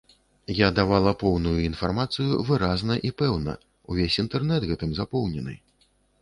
Я 0.59 0.67
давала 0.77 1.11
поўную 1.23 1.53
інфармацыю 1.69 2.39
выразна 2.47 2.97
і 3.11 3.13
пэўна, 3.23 3.53
увесь 3.97 4.19
інтэрнэт 4.25 4.61
гэтым 4.71 4.97
запоўнены. 5.03 5.55